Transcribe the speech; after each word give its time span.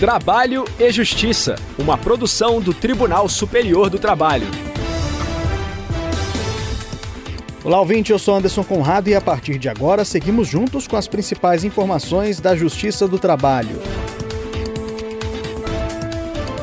Trabalho 0.00 0.64
e 0.78 0.90
Justiça, 0.90 1.56
uma 1.78 1.98
produção 1.98 2.58
do 2.58 2.72
Tribunal 2.72 3.28
Superior 3.28 3.90
do 3.90 3.98
Trabalho. 3.98 4.46
Olá, 7.62 7.78
ouvinte, 7.80 8.10
eu 8.10 8.18
sou 8.18 8.34
Anderson 8.34 8.64
Conrado 8.64 9.08
e 9.08 9.14
a 9.14 9.20
partir 9.20 9.58
de 9.58 9.68
agora 9.68 10.02
seguimos 10.02 10.48
juntos 10.48 10.88
com 10.88 10.96
as 10.96 11.06
principais 11.06 11.64
informações 11.64 12.40
da 12.40 12.56
Justiça 12.56 13.06
do 13.06 13.18
Trabalho. 13.18 13.78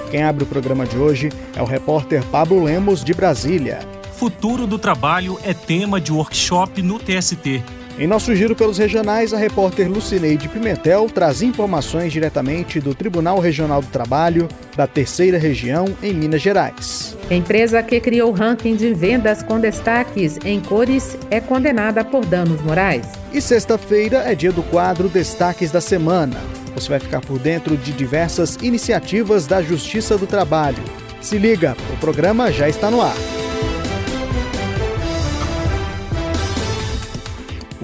Quem 0.09 0.23
abre 0.23 0.43
o 0.43 0.47
programa 0.47 0.87
de 0.87 0.97
hoje 0.97 1.29
é 1.55 1.61
o 1.61 1.65
repórter 1.65 2.25
Pablo 2.31 2.63
Lemos, 2.63 3.03
de 3.03 3.13
Brasília. 3.13 3.81
Futuro 4.13 4.65
do 4.65 4.79
trabalho 4.79 5.37
é 5.43 5.53
tema 5.53 6.01
de 6.01 6.11
workshop 6.11 6.81
no 6.81 6.97
TST. 6.97 7.63
Em 7.99 8.05
nosso 8.05 8.35
giro 8.35 8.55
pelos 8.55 8.77
regionais, 8.77 9.33
a 9.33 9.37
repórter 9.39 9.89
Lucineide 9.89 10.47
Pimentel 10.47 11.09
traz 11.09 11.41
informações 11.41 12.13
diretamente 12.13 12.79
do 12.79 12.93
Tribunal 12.93 13.39
Regional 13.39 13.81
do 13.81 13.87
Trabalho 13.87 14.47
da 14.75 14.85
Terceira 14.85 15.39
Região, 15.39 15.85
em 16.03 16.13
Minas 16.13 16.43
Gerais. 16.43 17.17
empresa 17.31 17.81
que 17.81 17.99
criou 17.99 18.31
ranking 18.31 18.75
de 18.75 18.93
vendas 18.93 19.41
com 19.41 19.59
destaques 19.59 20.37
em 20.45 20.61
cores 20.61 21.17
é 21.31 21.39
condenada 21.39 22.05
por 22.05 22.23
danos 22.23 22.61
morais. 22.61 23.07
E 23.33 23.41
sexta-feira 23.41 24.19
é 24.19 24.35
dia 24.35 24.51
do 24.51 24.61
quadro 24.61 25.09
Destaques 25.09 25.71
da 25.71 25.81
Semana. 25.81 26.39
Você 26.75 26.89
vai 26.89 26.99
ficar 26.99 27.21
por 27.21 27.39
dentro 27.39 27.75
de 27.75 27.91
diversas 27.91 28.57
iniciativas 28.61 29.47
da 29.47 29.59
Justiça 29.63 30.19
do 30.19 30.27
Trabalho. 30.27 30.83
Se 31.19 31.39
liga, 31.39 31.75
o 31.91 31.97
programa 31.97 32.51
já 32.51 32.69
está 32.69 32.91
no 32.91 33.01
ar. 33.01 33.17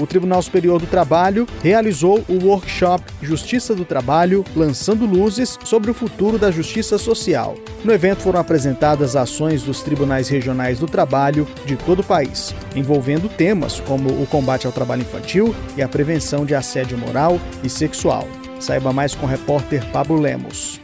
O 0.03 0.07
Tribunal 0.07 0.41
Superior 0.41 0.79
do 0.79 0.85
Trabalho 0.85 1.47
realizou 1.63 2.23
o 2.27 2.45
workshop 2.45 3.03
Justiça 3.21 3.73
do 3.73 3.85
Trabalho, 3.85 4.43
lançando 4.55 5.05
luzes 5.05 5.57
sobre 5.63 5.89
o 5.89 5.93
futuro 5.93 6.37
da 6.37 6.51
justiça 6.51 6.97
social. 6.97 7.55
No 7.83 7.93
evento 7.93 8.21
foram 8.21 8.39
apresentadas 8.39 9.15
ações 9.15 9.63
dos 9.63 9.81
tribunais 9.81 10.27
regionais 10.27 10.79
do 10.79 10.87
trabalho 10.87 11.47
de 11.65 11.75
todo 11.75 11.99
o 12.01 12.03
país, 12.03 12.53
envolvendo 12.75 13.29
temas 13.29 13.79
como 13.79 14.09
o 14.09 14.27
combate 14.27 14.67
ao 14.67 14.73
trabalho 14.73 15.01
infantil 15.01 15.55
e 15.77 15.81
a 15.81 15.87
prevenção 15.87 16.45
de 16.45 16.53
assédio 16.53 16.97
moral 16.97 17.39
e 17.63 17.69
sexual. 17.69 18.27
Saiba 18.59 18.93
mais 18.93 19.15
com 19.15 19.25
o 19.25 19.29
repórter 19.29 19.85
Pablo 19.91 20.19
Lemos. 20.19 20.81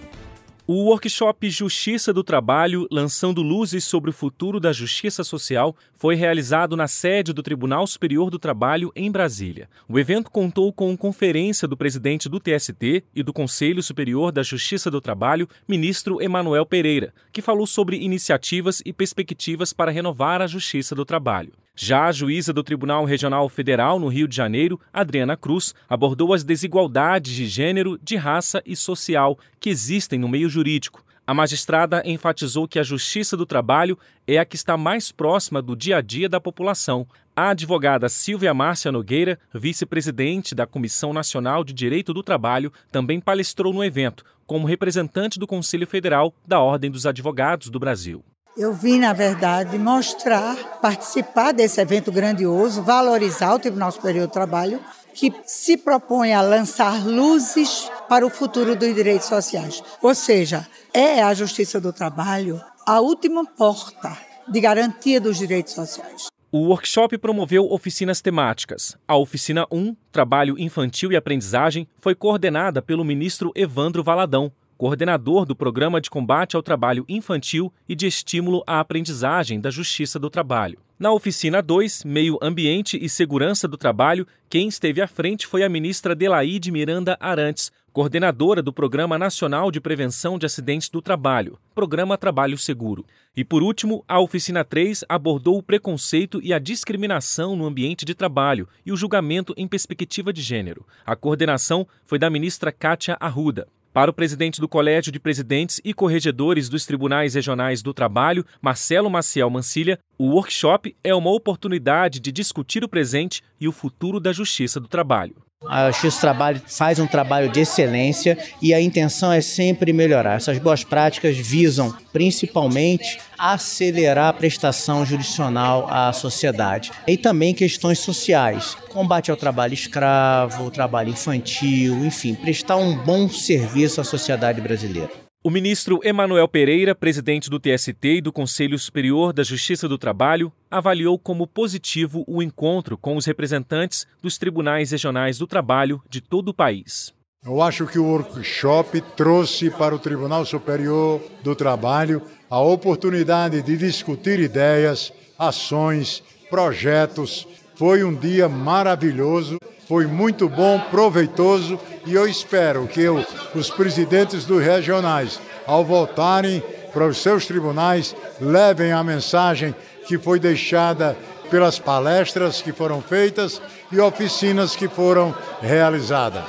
O 0.71 0.83
workshop 0.83 1.49
Justiça 1.49 2.13
do 2.13 2.23
Trabalho, 2.23 2.87
lançando 2.91 3.41
luzes 3.41 3.83
sobre 3.83 4.11
o 4.11 4.13
futuro 4.13 4.59
da 4.59 4.71
justiça 4.71 5.23
social, 5.23 5.75
foi 5.95 6.13
realizado 6.13 6.77
na 6.77 6.87
sede 6.87 7.33
do 7.33 7.41
Tribunal 7.41 7.87
Superior 7.87 8.29
do 8.29 8.37
Trabalho, 8.37 8.91
em 8.95 9.09
Brasília. 9.09 9.67
O 9.87 9.97
evento 9.97 10.29
contou 10.29 10.71
com 10.71 10.95
conferência 10.95 11.67
do 11.67 11.75
presidente 11.75 12.29
do 12.29 12.39
TST 12.39 13.03
e 13.15 13.23
do 13.23 13.33
Conselho 13.33 13.81
Superior 13.81 14.31
da 14.31 14.43
Justiça 14.43 14.91
do 14.91 15.01
Trabalho, 15.01 15.49
ministro 15.67 16.21
Emanuel 16.21 16.67
Pereira, 16.67 17.15
que 17.33 17.41
falou 17.41 17.65
sobre 17.65 17.97
iniciativas 17.97 18.79
e 18.85 18.93
perspectivas 18.93 19.73
para 19.73 19.89
renovar 19.89 20.39
a 20.39 20.45
justiça 20.45 20.93
do 20.93 21.03
trabalho. 21.03 21.51
Já 21.81 22.07
a 22.07 22.11
juíza 22.11 22.51
do 22.51 22.61
Tribunal 22.61 23.05
Regional 23.05 23.47
Federal 23.47 24.01
no 24.01 24.09
Rio 24.09 24.27
de 24.27 24.35
Janeiro, 24.35 24.77
Adriana 24.91 25.37
Cruz, 25.37 25.73
abordou 25.87 26.33
as 26.33 26.43
desigualdades 26.43 27.33
de 27.33 27.47
gênero, 27.47 27.97
de 28.03 28.17
raça 28.17 28.61
e 28.65 28.75
social 28.75 29.39
que 29.61 29.69
existem 29.69 30.19
no 30.19 30.27
meio 30.27 30.49
jurídico. 30.49 31.01
A 31.25 31.33
magistrada 31.33 32.03
enfatizou 32.05 32.67
que 32.67 32.79
a 32.79 32.83
justiça 32.83 33.37
do 33.37 33.45
trabalho 33.45 33.97
é 34.27 34.37
a 34.37 34.43
que 34.43 34.57
está 34.57 34.75
mais 34.75 35.09
próxima 35.09 35.61
do 35.61 35.73
dia 35.73 35.99
a 35.99 36.01
dia 36.01 36.27
da 36.27 36.41
população. 36.41 37.07
A 37.33 37.51
advogada 37.51 38.09
Silvia 38.09 38.53
Márcia 38.53 38.91
Nogueira, 38.91 39.39
vice-presidente 39.53 40.53
da 40.53 40.67
Comissão 40.67 41.13
Nacional 41.13 41.63
de 41.63 41.71
Direito 41.71 42.13
do 42.13 42.21
Trabalho, 42.21 42.73
também 42.91 43.21
palestrou 43.21 43.71
no 43.71 43.85
evento, 43.85 44.25
como 44.45 44.67
representante 44.67 45.39
do 45.39 45.47
Conselho 45.47 45.87
Federal 45.87 46.33
da 46.45 46.59
Ordem 46.59 46.91
dos 46.91 47.05
Advogados 47.05 47.69
do 47.69 47.79
Brasil. 47.79 48.21
Eu 48.59 48.73
vim, 48.73 48.99
na 48.99 49.13
verdade, 49.13 49.79
mostrar, 49.79 50.81
participar 50.81 51.53
desse 51.53 51.79
evento 51.79 52.11
grandioso, 52.11 52.83
valorizar 52.83 53.53
o 53.55 53.59
Tribunal 53.59 53.89
Superior 53.89 54.27
do 54.27 54.33
Trabalho, 54.33 54.81
que 55.13 55.33
se 55.45 55.77
propõe 55.77 56.33
a 56.33 56.41
lançar 56.41 57.07
luzes 57.07 57.89
para 58.09 58.27
o 58.27 58.29
futuro 58.29 58.75
dos 58.75 58.93
direitos 58.93 59.29
sociais. 59.29 59.81
Ou 60.01 60.13
seja, 60.13 60.67
é 60.93 61.23
a 61.23 61.33
Justiça 61.33 61.79
do 61.79 61.93
Trabalho 61.93 62.61
a 62.85 62.99
última 62.99 63.45
porta 63.45 64.17
de 64.45 64.59
garantia 64.59 65.21
dos 65.21 65.37
direitos 65.37 65.71
sociais. 65.71 66.27
O 66.51 66.69
workshop 66.69 67.17
promoveu 67.17 67.71
oficinas 67.71 68.19
temáticas. 68.19 68.97
A 69.07 69.15
oficina 69.15 69.67
1, 69.71 69.95
Trabalho 70.11 70.59
Infantil 70.59 71.13
e 71.13 71.15
Aprendizagem, 71.15 71.87
foi 71.99 72.13
coordenada 72.13 72.81
pelo 72.81 73.05
ministro 73.05 73.53
Evandro 73.55 74.03
Valadão, 74.03 74.51
coordenador 74.79 75.45
do 75.45 75.53
Programa 75.53 75.99
de 75.99 76.09
Combate 76.09 76.55
ao 76.55 76.63
Trabalho 76.63 77.03
Infantil 77.09 77.69
e 77.87 77.93
de 77.93 78.07
Estímulo 78.07 78.63
à 78.65 78.79
Aprendizagem 78.79 79.59
da 79.59 79.69
Justiça 79.69 80.17
do 80.17 80.29
Trabalho. 80.29 80.79
Na 80.97 81.11
oficina 81.11 81.61
2, 81.61 82.05
Meio 82.05 82.39
Ambiente 82.41 82.97
e 82.97 83.09
Segurança 83.09 83.67
do 83.67 83.75
Trabalho, 83.75 84.25
quem 84.49 84.69
esteve 84.69 85.01
à 85.01 85.07
frente 85.07 85.45
foi 85.45 85.63
a 85.63 85.69
ministra 85.69 86.15
Delaide 86.15 86.71
Miranda 86.71 87.17
Arantes, 87.19 87.73
coordenadora 87.91 88.61
do 88.61 88.71
Programa 88.71 89.17
Nacional 89.17 89.69
de 89.69 89.81
Prevenção 89.81 90.39
de 90.39 90.45
Acidentes 90.45 90.87
do 90.87 91.01
Trabalho, 91.01 91.59
Programa 91.75 92.17
Trabalho 92.17 92.57
Seguro. 92.57 93.05
E 93.35 93.43
por 93.43 93.61
último, 93.61 94.05
a 94.07 94.21
oficina 94.21 94.63
3 94.63 95.03
abordou 95.09 95.57
o 95.57 95.63
preconceito 95.63 96.39
e 96.41 96.53
a 96.53 96.59
discriminação 96.59 97.53
no 97.53 97.65
ambiente 97.65 98.05
de 98.05 98.15
trabalho 98.15 98.65
e 98.85 98.93
o 98.93 98.95
julgamento 98.95 99.53
em 99.57 99.67
perspectiva 99.67 100.31
de 100.31 100.41
gênero. 100.41 100.87
A 101.05 101.17
coordenação 101.17 101.85
foi 102.05 102.17
da 102.17 102.29
ministra 102.29 102.71
Kátia 102.71 103.17
Arruda. 103.19 103.67
Para 103.99 104.11
o 104.11 104.13
presidente 104.13 104.61
do 104.61 104.67
Colégio 104.69 105.11
de 105.11 105.19
Presidentes 105.19 105.81
e 105.83 105.93
Corregedores 105.93 106.69
dos 106.69 106.85
Tribunais 106.85 107.33
Regionais 107.33 107.81
do 107.81 107.93
Trabalho, 107.93 108.45
Marcelo 108.61 109.09
Maciel 109.09 109.49
Mancilha, 109.49 109.99
o 110.17 110.27
workshop 110.27 110.95
é 111.03 111.13
uma 111.13 111.29
oportunidade 111.31 112.21
de 112.21 112.31
discutir 112.31 112.81
o 112.81 112.87
presente 112.87 113.43
e 113.59 113.67
o 113.67 113.73
futuro 113.73 114.17
da 114.17 114.31
justiça 114.31 114.79
do 114.79 114.87
trabalho. 114.87 115.35
A 115.67 115.89
do 115.89 116.11
Trabalho 116.21 116.61
faz 116.65 116.99
um 116.99 117.05
trabalho 117.05 117.51
de 117.51 117.59
excelência 117.59 118.37
e 118.61 118.73
a 118.73 118.79
intenção 118.79 119.29
é 119.31 119.41
sempre 119.41 119.91
melhorar. 119.91 120.37
Essas 120.37 120.57
boas 120.57 120.85
práticas 120.85 121.35
visam, 121.35 121.93
principalmente, 122.13 123.19
acelerar 123.37 124.29
a 124.29 124.33
prestação 124.33 125.05
jurisdicional 125.05 125.85
à 125.89 126.13
sociedade. 126.13 126.91
E 127.05 127.17
também 127.17 127.53
questões 127.53 127.99
sociais, 127.99 128.77
combate 128.87 129.31
ao 129.31 129.37
trabalho 129.37 129.73
escravo, 129.73 130.71
trabalho 130.71 131.09
infantil, 131.09 132.05
enfim, 132.05 132.35
prestar 132.35 132.77
um 132.77 132.95
bom 132.95 133.27
serviço 133.27 133.99
à 133.99 134.03
sociedade 134.05 134.61
brasileira. 134.61 135.28
O 135.41 135.49
ministro 135.49 136.01
Emanuel 136.03 136.49
Pereira, 136.49 136.93
presidente 136.93 137.49
do 137.49 137.61
TST 137.61 138.03
e 138.03 138.19
do 138.21 138.29
Conselho 138.29 138.77
Superior 138.77 139.31
da 139.31 139.41
Justiça 139.41 139.87
do 139.87 139.97
Trabalho, 139.97 140.51
avaliou 140.69 141.17
como 141.17 141.47
positivo 141.47 142.25
o 142.27 142.43
encontro 142.43 142.97
com 142.97 143.15
os 143.15 143.25
representantes 143.25 144.05
dos 144.21 144.37
tribunais 144.37 144.91
regionais 144.91 145.37
do 145.37 145.47
trabalho 145.47 146.01
de 146.09 146.19
todo 146.19 146.49
o 146.49 146.53
país. 146.53 147.13
Eu 147.45 147.61
acho 147.61 147.87
que 147.87 147.97
o 147.97 148.03
workshop 148.03 148.99
trouxe 149.15 149.69
para 149.69 149.95
o 149.95 149.99
Tribunal 149.99 150.45
Superior 150.45 151.21
do 151.41 151.55
Trabalho 151.55 152.21
a 152.49 152.59
oportunidade 152.59 153.61
de 153.61 153.77
discutir 153.77 154.41
ideias, 154.41 155.13
ações, 155.37 156.21
projetos. 156.49 157.47
Foi 157.79 158.03
um 158.03 158.13
dia 158.13 158.49
maravilhoso 158.49 159.57
foi 159.87 160.05
muito 160.05 160.49
bom, 160.49 160.77
proveitoso 160.91 161.79
e 162.05 162.13
eu 162.13 162.27
espero 162.27 162.85
que 162.85 162.99
eu, 162.99 163.25
os 163.55 163.69
presidentes 163.69 164.43
dos 164.43 164.61
regionais, 164.61 165.39
ao 165.65 165.85
voltarem 165.85 166.61
para 166.91 167.07
os 167.07 167.19
seus 167.19 167.45
tribunais, 167.45 168.13
levem 168.41 168.91
a 168.91 169.01
mensagem 169.01 169.73
que 170.05 170.17
foi 170.17 170.41
deixada 170.41 171.17
pelas 171.49 171.79
palestras 171.79 172.61
que 172.61 172.73
foram 172.73 173.01
feitas 173.01 173.61
e 173.89 173.97
oficinas 173.97 174.75
que 174.75 174.89
foram 174.89 175.33
realizadas. 175.61 176.43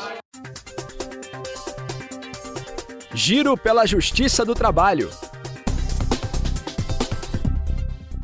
Giro 3.15 3.57
pela 3.57 3.87
Justiça 3.87 4.45
do 4.45 4.53
Trabalho. 4.53 5.09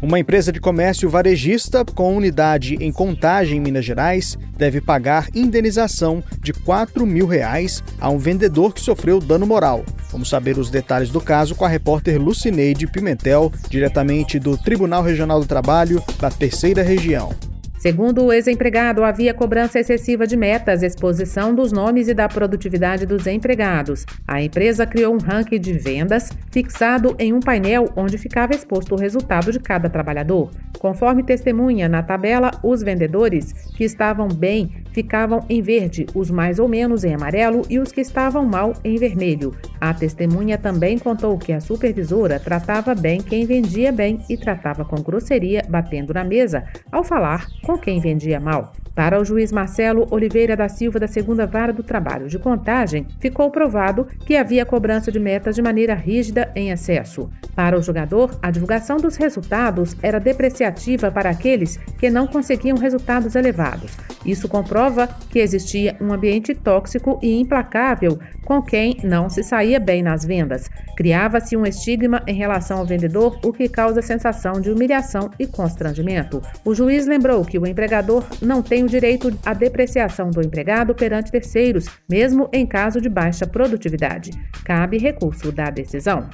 Uma 0.06 0.20
empresa 0.20 0.53
de 0.53 0.61
comércio 0.61 1.11
varejista 1.11 1.85
com 1.85 2.17
unidade 2.17 2.76
em 2.76 2.93
Contagem, 2.93 3.58
Minas 3.58 3.85
Gerais, 3.85 4.38
deve 4.56 4.81
pagar 4.81 5.26
indenização 5.35 6.23
de 6.41 6.53
4 6.53 7.05
mil 7.05 7.26
reais 7.26 7.82
a 8.00 8.08
um 8.08 8.17
vendedor 8.17 8.73
que 8.73 8.81
sofreu 8.81 9.19
dano 9.19 9.44
moral. 9.44 9.85
Vamos 10.12 10.29
saber 10.29 10.58
os 10.58 10.70
detalhes 10.70 11.11
do 11.11 11.20
caso 11.20 11.56
com 11.56 11.64
a 11.64 11.69
repórter 11.69 12.23
Lucineide 12.23 12.87
Pimentel, 12.87 13.53
diretamente 13.69 14.38
do 14.38 14.56
Tribunal 14.56 15.03
Regional 15.03 15.41
do 15.41 15.47
Trabalho 15.47 16.00
da 16.20 16.31
Terceira 16.31 16.85
Região. 16.85 17.35
Segundo 17.78 18.25
o 18.25 18.32
ex-empregado, 18.32 19.05
havia 19.05 19.34
cobrança 19.34 19.78
excessiva 19.78 20.26
de 20.26 20.37
metas, 20.37 20.82
exposição 20.82 21.55
dos 21.55 21.73
nomes 21.73 22.08
e 22.08 22.14
da 22.14 22.28
produtividade 22.28 23.05
dos 23.05 23.26
empregados. 23.26 24.05
A 24.26 24.43
empresa 24.43 24.87
criou 24.87 25.14
um 25.14 25.19
ranking 25.19 25.61
de 25.61 25.75
vendas 25.75 26.31
fixado 26.50 27.14
em 27.19 27.32
um 27.32 27.40
painel 27.40 27.93
onde 27.94 28.17
ficava 28.19 28.55
exposto 28.55 28.94
o 28.94 28.99
resultado 28.99 29.52
de 29.52 29.61
cada 29.61 29.90
trabalhador. 29.90 30.50
Conforme 30.78 31.23
testemunha 31.23 31.88
na 31.88 32.02
tabela, 32.02 32.50
os 32.62 32.82
vendedores 32.82 33.52
que 33.52 33.84
estavam 33.84 34.28
bem 34.28 34.84
ficavam 34.93 35.44
em 35.49 35.61
verde, 35.61 36.06
os 36.14 36.31
mais 36.31 36.58
ou 36.58 36.67
menos 36.67 37.05
em 37.05 37.14
amarelo 37.14 37.62
e 37.69 37.78
os 37.78 37.93
que 37.93 38.00
estavam 38.00 38.46
mal 38.46 38.73
em 38.82 38.96
vermelho. 38.96 39.55
A 39.78 39.93
testemunha 39.93 40.56
também 40.56 40.99
contou 40.99 41.37
que 41.37 41.52
a 41.52 41.61
supervisora 41.61 42.40
tratava 42.40 42.94
bem 42.94 43.20
quem 43.20 43.44
vendia 43.44 43.93
bem 43.93 44.25
e 44.28 44.37
tratava 44.37 44.84
com 44.84 44.96
grosseria, 45.02 45.62
batendo 45.69 46.14
na 46.14 46.25
mesa, 46.25 46.64
ao 46.90 47.05
falar 47.05 47.46
com 47.62 47.75
quem 47.78 48.00
vendia 48.00 48.40
mal. 48.40 48.73
Para 48.94 49.20
o 49.20 49.25
juiz 49.25 49.52
Marcelo 49.52 50.08
Oliveira 50.11 50.56
da 50.56 50.70
Silva, 50.70 50.99
da 50.99 51.06
segunda 51.06 51.46
vara 51.46 51.70
do 51.70 51.82
trabalho 51.82 52.28
de 52.28 52.38
contagem, 52.38 53.06
ficou 53.20 53.50
provado 53.50 54.06
que 54.25 54.37
havia 54.37 54.64
cobrança 54.64 55.12
de 55.12 55.19
metas 55.19 55.55
de 55.55 55.61
maneira 55.61 55.94
rígida 55.94 56.50
em 56.55 56.70
excesso. 56.70 57.31
Para 57.55 57.78
o 57.78 57.82
jogador, 57.82 58.38
a 58.40 58.50
divulgação 58.50 58.96
dos 58.96 59.17
resultados 59.17 59.94
era 60.02 60.19
depreciativa 60.19 61.11
para 61.11 61.28
aqueles 61.28 61.76
que 61.99 62.08
não 62.08 62.26
conseguiam 62.26 62.78
resultados 62.78 63.34
elevados. 63.34 63.96
Isso 64.26 64.49
comprova 64.49 65.08
que 65.31 65.38
existia 65.38 65.96
um 66.00 66.12
ambiente 66.12 66.55
tóxico 66.55 67.19
e 67.23 67.40
implacável 67.40 68.19
com 68.44 68.61
quem 68.61 68.99
não 69.02 69.31
se 69.31 69.43
saía 69.43 69.78
bem 69.78 70.02
nas 70.02 70.25
vendas. 70.25 70.69
Criava-se 70.96 71.56
um 71.56 71.64
estigma 71.64 72.23
em 72.26 72.34
relação 72.34 72.78
ao 72.78 72.87
vendedor, 72.87 73.38
o 73.44 73.52
que 73.52 73.69
causa 73.69 74.02
sensação 74.02 74.61
de 74.61 74.70
humilhação 74.70 75.31
e 75.38 75.46
constrangimento. 75.46 76.43
O 76.64 76.75
juiz 76.75 77.06
lembrou 77.06 77.44
que 77.44 77.58
o 77.58 77.67
empregador 77.67 78.25
não 78.43 78.62
tem 78.62 78.84
o 78.84 78.88
direito 78.88 79.37
à 79.44 79.55
depreciação 79.55 80.31
do 80.31 80.43
empregado 80.43 80.94
perante 80.94 81.31
terceiros, 81.31 81.87
mesmo 82.08 82.49
em 82.52 82.67
caso 82.67 83.00
de 83.00 83.08
baixa 83.08 83.46
produtividade. 83.46 84.31
Cabe 84.64 84.99
recurso 84.99 85.52
da 85.52 85.70
decisão. 85.70 86.28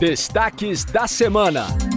Destaques 0.00 0.84
da 0.84 1.06
semana. 1.06 1.93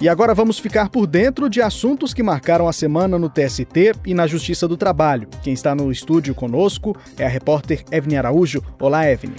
E 0.00 0.08
agora 0.08 0.32
vamos 0.34 0.58
ficar 0.58 0.88
por 0.88 1.06
dentro 1.06 1.46
de 1.50 1.60
assuntos 1.60 2.14
que 2.14 2.22
marcaram 2.22 2.66
a 2.66 2.72
semana 2.72 3.18
no 3.18 3.28
TST 3.28 3.92
e 4.06 4.14
na 4.14 4.26
Justiça 4.26 4.66
do 4.66 4.74
Trabalho. 4.74 5.28
Quem 5.42 5.52
está 5.52 5.74
no 5.74 5.92
estúdio 5.92 6.34
conosco 6.34 6.96
é 7.18 7.26
a 7.26 7.28
repórter 7.28 7.84
Evne 7.92 8.16
Araújo. 8.16 8.62
Olá, 8.80 9.06
Evne. 9.06 9.34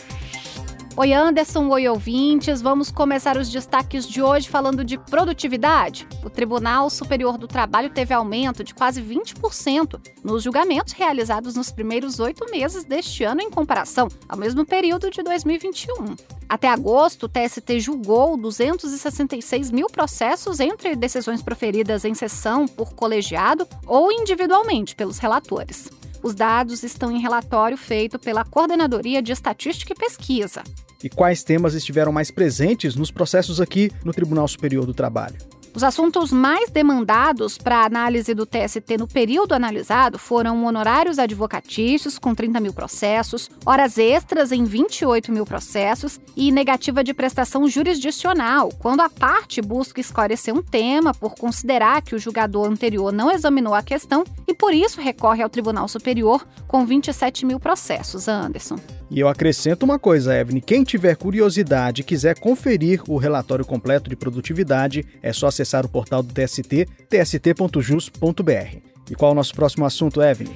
Oi, 0.98 1.14
Anderson. 1.14 1.70
Oi, 1.70 1.88
ouvintes. 1.88 2.62
Vamos 2.62 2.92
começar 2.92 3.38
os 3.38 3.50
destaques 3.50 4.06
de 4.06 4.22
hoje 4.22 4.50
falando 4.50 4.84
de 4.84 4.98
produtividade. 4.98 6.06
O 6.22 6.30
Tribunal 6.30 6.90
Superior 6.90 7.38
do 7.38 7.48
Trabalho 7.48 7.90
teve 7.90 8.14
aumento 8.14 8.62
de 8.62 8.74
quase 8.74 9.02
20% 9.02 10.02
nos 10.22 10.44
julgamentos 10.44 10.92
realizados 10.92 11.56
nos 11.56 11.72
primeiros 11.72 12.20
oito 12.20 12.46
meses 12.52 12.84
deste 12.84 13.24
ano, 13.24 13.42
em 13.42 13.50
comparação 13.50 14.10
ao 14.28 14.38
mesmo 14.38 14.66
período 14.66 15.10
de 15.10 15.24
2021. 15.24 16.16
Até 16.50 16.68
agosto, 16.68 17.26
o 17.26 17.30
TST 17.30 17.80
julgou 17.80 18.36
266 18.36 19.72
mil 19.72 19.88
processos 19.88 20.60
entre 20.60 20.94
decisões 20.98 21.42
proferidas 21.42 22.04
em 22.04 22.14
sessão 22.14 22.68
por 22.68 22.94
colegiado 22.94 23.66
ou 23.88 24.12
individualmente 24.12 24.94
pelos 24.94 25.20
relatores. 25.20 25.90
Os 26.24 26.36
dados 26.36 26.84
estão 26.84 27.12
em 27.12 27.20
relatório 27.20 27.76
feito 27.76 28.20
pela 28.20 28.46
Coordenadoria 28.46 29.22
de 29.22 29.32
Estatística 29.32 29.94
e 29.94 29.96
Pesquisa. 29.96 30.62
E 31.04 31.10
quais 31.10 31.44
temas 31.44 31.74
estiveram 31.74 32.12
mais 32.12 32.30
presentes 32.30 32.96
nos 32.96 33.10
processos 33.10 33.60
aqui 33.60 33.92
no 34.06 34.14
Tribunal 34.14 34.48
Superior 34.48 34.86
do 34.86 34.94
Trabalho? 34.94 35.38
Os 35.74 35.84
assuntos 35.84 36.34
mais 36.34 36.70
demandados 36.70 37.58
para 37.58 37.86
análise 37.86 38.34
do 38.34 38.46
TST 38.46 38.98
no 39.00 39.08
período 39.08 39.54
analisado 39.54 40.20
foram 40.20 40.66
honorários 40.66 41.18
advocatícios, 41.18 42.20
com 42.20 42.36
30 42.36 42.60
mil 42.60 42.74
processos, 42.74 43.50
horas 43.66 43.98
extras 43.98 44.52
em 44.52 44.66
28 44.66 45.32
mil 45.32 45.46
processos 45.46 46.20
e 46.36 46.52
negativa 46.52 47.04
de 47.04 47.14
prestação 47.14 47.70
jurisdicional, 47.70 48.70
quando 48.80 49.00
a 49.00 49.10
parte 49.10 49.62
busca 49.62 50.02
esclarecer 50.02 50.54
um 50.54 50.62
tema 50.62 51.14
por 51.14 51.36
considerar 51.36 52.02
que 52.02 52.16
o 52.16 52.20
julgador 52.20 52.68
anterior 52.68 53.14
não 53.14 53.32
examinou 53.32 53.74
a 53.74 53.82
questão 53.82 54.26
e, 54.46 54.54
por 54.54 54.74
isso, 54.74 55.00
recorre 55.00 55.42
ao 55.42 55.50
Tribunal 55.50 55.88
Superior 55.88 56.46
com 56.68 56.86
27 56.86 57.46
mil 57.46 57.60
processos. 57.60 58.28
Anderson. 58.28 59.01
E 59.12 59.20
eu 59.20 59.28
acrescento 59.28 59.84
uma 59.84 60.00
coisa, 60.00 60.40
Evelyn: 60.40 60.62
quem 60.62 60.86
tiver 60.86 61.18
curiosidade 61.18 62.00
e 62.00 62.04
quiser 62.04 62.40
conferir 62.40 63.02
o 63.10 63.18
relatório 63.18 63.66
completo 63.66 64.10
de 64.10 64.16
produtividade, 64.16 65.06
é 65.22 65.34
só 65.34 65.48
acessar 65.48 65.86
o 65.86 65.90
portal 65.90 66.24
do 66.24 66.34
TST, 66.34 66.88
tst.jus.br. 67.10 68.78
E 69.10 69.16
qual 69.16 69.32
é 69.32 69.34
o 69.34 69.36
nosso 69.36 69.54
próximo 69.54 69.86
assunto, 69.86 70.22
Evelyn? 70.22 70.54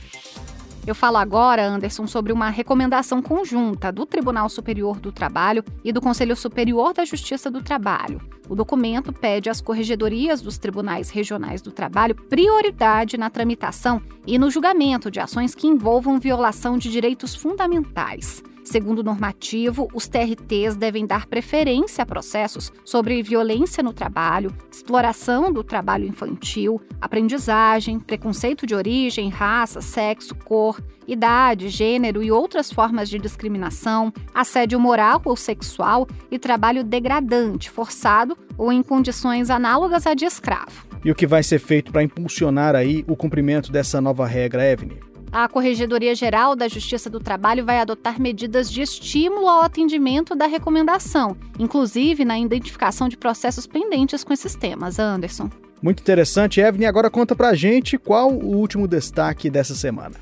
Eu 0.88 0.94
falo 0.94 1.18
agora, 1.18 1.68
Anderson, 1.68 2.06
sobre 2.06 2.32
uma 2.32 2.52
recomendação 2.52 3.20
conjunta 3.20 3.92
do 3.92 4.06
Tribunal 4.06 4.48
Superior 4.48 5.00
do 5.00 5.12
Trabalho 5.12 5.64
e 5.84 5.92
do 5.92 6.00
Conselho 6.00 6.36
Superior 6.36 6.94
da 6.94 7.04
Justiça 7.04 7.50
do 7.50 7.60
Trabalho. 7.60 8.22
O 8.48 8.54
documento 8.54 9.12
pede 9.12 9.50
às 9.50 9.60
corregedorias 9.60 10.42
dos 10.42 10.60
tribunais 10.60 11.10
regionais 11.10 11.60
do 11.60 11.72
trabalho 11.72 12.14
prioridade 12.14 13.18
na 13.18 13.32
tramitação 13.32 14.00
e 14.28 14.38
no 14.38 14.52
julgamento 14.52 15.10
de 15.10 15.20
ações 15.20 15.56
que 15.56 15.66
envolvam 15.66 16.20
violação 16.20 16.78
de 16.78 16.92
direitos 16.92 17.34
fundamentais. 17.34 18.44
Segundo 18.66 19.00
o 19.00 19.04
normativo, 19.04 19.88
os 19.94 20.08
TRTs 20.08 20.76
devem 20.76 21.06
dar 21.06 21.28
preferência 21.28 22.02
a 22.02 22.06
processos 22.06 22.74
sobre 22.84 23.22
violência 23.22 23.84
no 23.84 23.94
trabalho, 23.94 24.52
exploração 24.72 25.54
do 25.54 25.64
trabalho 25.64 26.08
infantil, 26.08 26.82
aprendizagem, 27.00 28.00
preconceito 28.00 28.66
de 28.66 28.74
origem, 28.74 29.30
raça, 29.30 29.82
sexo, 29.82 30.34
cor, 30.34 30.82
idade, 31.08 31.70
gênero 31.70 32.24
e 32.24 32.32
outras 32.32 32.72
formas 32.72 33.08
de 33.08 33.20
discriminação, 33.20 34.12
assédio 34.34 34.80
moral 34.80 35.22
ou 35.24 35.36
sexual 35.36 36.08
e 36.32 36.40
trabalho 36.40 36.84
degradante, 36.84 37.70
forçado 37.70 38.36
ou 38.58 38.74
em 38.74 38.82
condições 38.82 39.52
análogas 39.52 40.08
à 40.08 40.16
de 40.16 40.26
escravo. 40.26 40.88
E 41.06 41.12
o 41.12 41.16
que 41.16 41.28
vai 41.28 41.44
ser 41.44 41.60
feito 41.60 41.92
para 41.92 42.02
impulsionar 42.02 42.76
aí 42.76 43.06
o 43.08 43.16
cumprimento 43.16 43.72
dessa 43.72 44.02
nova 44.02 44.26
regra, 44.26 44.66
Evne? 44.66 45.00
A 45.36 45.50
Corregedoria 45.50 46.16
Geral 46.16 46.56
da 46.56 46.66
Justiça 46.70 47.10
do 47.10 47.20
Trabalho 47.20 47.66
vai 47.66 47.80
adotar 47.80 48.22
medidas 48.22 48.72
de 48.72 48.82
estímulo 48.82 49.50
ao 49.50 49.64
atendimento 49.64 50.34
da 50.34 50.48
recomendação, 50.48 51.36
inclusive 51.60 52.24
na 52.24 52.40
identificação 52.40 53.10
de 53.10 53.18
processos 53.18 53.68
pendentes 53.68 54.24
com 54.24 54.32
esses 54.32 54.56
temas. 54.56 54.98
Anderson. 54.98 55.50
Muito 55.82 56.00
interessante, 56.00 56.62
Evelyn. 56.62 56.86
Agora 56.86 57.10
conta 57.10 57.36
pra 57.36 57.54
gente 57.54 57.98
qual 57.98 58.32
o 58.32 58.56
último 58.56 58.88
destaque 58.88 59.50
dessa 59.50 59.76
semana. 59.76 60.16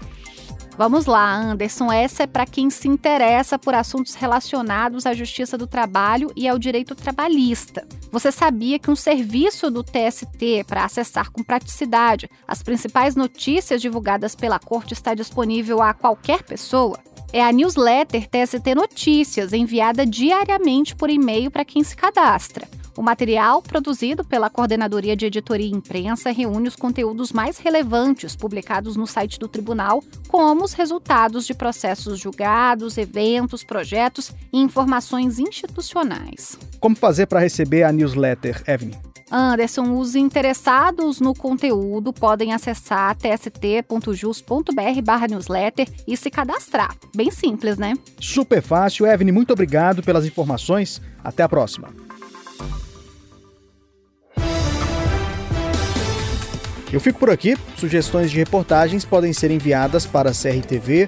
Vamos 0.75 1.05
lá, 1.05 1.35
Anderson. 1.35 1.91
Essa 1.91 2.23
é 2.23 2.27
para 2.27 2.47
quem 2.47 2.69
se 2.69 2.87
interessa 2.87 3.59
por 3.59 3.75
assuntos 3.75 4.15
relacionados 4.15 5.05
à 5.05 5.13
justiça 5.13 5.55
do 5.55 5.67
trabalho 5.67 6.31
e 6.35 6.47
ao 6.47 6.57
direito 6.57 6.95
trabalhista. 6.95 7.87
Você 8.11 8.31
sabia 8.31 8.79
que 8.79 8.89
um 8.89 8.95
serviço 8.95 9.69
do 9.69 9.83
TST 9.83 10.63
para 10.67 10.83
acessar 10.83 11.31
com 11.31 11.43
praticidade 11.43 12.29
as 12.47 12.63
principais 12.63 13.15
notícias 13.15 13.81
divulgadas 13.81 14.35
pela 14.35 14.57
corte 14.59 14.93
está 14.93 15.13
disponível 15.13 15.81
a 15.81 15.93
qualquer 15.93 16.41
pessoa? 16.43 16.97
É 17.31 17.43
a 17.43 17.51
newsletter 17.51 18.27
TST 18.27 18.75
Notícias, 18.75 19.53
enviada 19.53 20.05
diariamente 20.05 20.95
por 20.95 21.09
e-mail 21.09 21.49
para 21.49 21.65
quem 21.65 21.83
se 21.83 21.95
cadastra. 21.95 22.67
O 22.95 23.01
material, 23.01 23.61
produzido 23.61 24.23
pela 24.23 24.49
Coordenadoria 24.49 25.15
de 25.15 25.25
Editoria 25.25 25.65
e 25.65 25.71
Imprensa, 25.71 26.31
reúne 26.31 26.67
os 26.67 26.75
conteúdos 26.75 27.31
mais 27.31 27.57
relevantes 27.57 28.35
publicados 28.35 28.95
no 28.95 29.07
site 29.07 29.39
do 29.39 29.47
tribunal, 29.47 30.03
como 30.27 30.63
os 30.63 30.73
resultados 30.73 31.47
de 31.47 31.53
processos 31.53 32.19
julgados, 32.19 32.97
eventos, 32.97 33.63
projetos 33.63 34.31
e 34.51 34.59
informações 34.59 35.39
institucionais. 35.39 36.57
Como 36.79 36.95
fazer 36.95 37.25
para 37.25 37.39
receber 37.39 37.83
a 37.83 37.91
newsletter, 37.91 38.61
Evelyn? 38.67 39.13
Anderson, 39.31 39.97
os 39.97 40.13
interessados 40.15 41.19
no 41.19 41.33
conteúdo 41.33 42.13
podem 42.13 42.53
acessar 42.53 43.15
tst.jus.br 43.15 44.71
newsletter 45.27 45.87
e 46.07 46.15
se 46.15 46.29
cadastrar. 46.29 46.95
Bem 47.15 47.31
simples, 47.31 47.79
né? 47.79 47.95
Super 48.19 48.61
fácil. 48.61 49.07
Evelyn, 49.07 49.31
muito 49.31 49.51
obrigado 49.51 50.03
pelas 50.03 50.23
informações. 50.23 51.01
Até 51.23 51.41
a 51.41 51.49
próxima. 51.49 51.89
Eu 56.93 56.99
fico 56.99 57.17
por 57.17 57.31
aqui. 57.31 57.57
Sugestões 57.75 58.29
de 58.29 58.37
reportagens 58.37 59.03
podem 59.03 59.33
ser 59.33 59.49
enviadas 59.49 60.05
para 60.05 60.31
crtv.tst.jus.br. 60.31 61.03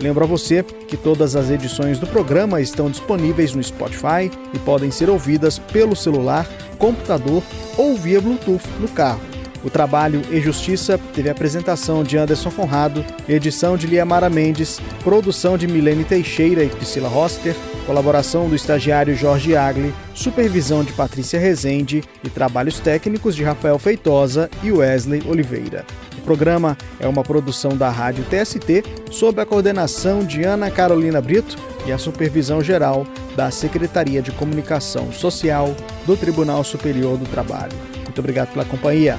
Lembro 0.00 0.22
a 0.22 0.26
você 0.26 0.62
que 0.62 0.96
todas 0.96 1.34
as 1.34 1.50
edições 1.50 1.98
do 1.98 2.06
programa 2.06 2.60
estão 2.60 2.88
disponíveis 2.88 3.54
no 3.54 3.62
Spotify 3.62 4.30
e 4.54 4.58
podem 4.60 4.92
ser 4.92 5.10
ouvidas 5.10 5.58
pelo 5.58 5.96
celular, 5.96 6.48
computador 6.78 7.42
ou 7.76 7.96
via 7.96 8.20
Bluetooth 8.20 8.62
no 8.78 8.86
carro. 8.88 9.31
O 9.64 9.70
Trabalho 9.70 10.22
e 10.30 10.40
Justiça 10.40 10.98
teve 11.14 11.30
apresentação 11.30 12.02
de 12.02 12.16
Anderson 12.18 12.50
Conrado, 12.50 13.04
edição 13.28 13.76
de 13.76 13.86
Liamara 13.86 14.28
Mendes, 14.28 14.80
produção 15.04 15.56
de 15.56 15.66
Milene 15.68 16.04
Teixeira 16.04 16.64
e 16.64 16.68
Priscila 16.68 17.08
Roster 17.08 17.54
colaboração 17.82 18.48
do 18.48 18.54
estagiário 18.54 19.14
Jorge 19.14 19.56
Agli, 19.56 19.92
supervisão 20.14 20.84
de 20.84 20.92
Patrícia 20.92 21.38
Rezende 21.38 22.02
e 22.22 22.30
trabalhos 22.30 22.78
técnicos 22.78 23.34
de 23.34 23.42
Rafael 23.42 23.78
Feitosa 23.78 24.50
e 24.62 24.72
Wesley 24.72 25.22
Oliveira. 25.26 25.84
O 26.18 26.22
programa 26.22 26.76
é 27.00 27.08
uma 27.08 27.22
produção 27.22 27.76
da 27.76 27.90
Rádio 27.90 28.24
TST 28.24 28.84
sob 29.10 29.40
a 29.40 29.46
coordenação 29.46 30.24
de 30.24 30.44
Ana 30.44 30.70
Carolina 30.70 31.20
Brito 31.20 31.56
e 31.86 31.92
a 31.92 31.98
supervisão 31.98 32.62
geral 32.62 33.06
da 33.36 33.50
Secretaria 33.50 34.22
de 34.22 34.30
Comunicação 34.30 35.12
Social 35.12 35.74
do 36.06 36.16
Tribunal 36.16 36.62
Superior 36.62 37.16
do 37.16 37.26
Trabalho. 37.26 37.72
Muito 38.04 38.18
obrigado 38.20 38.52
pela 38.52 38.64
companhia. 38.64 39.18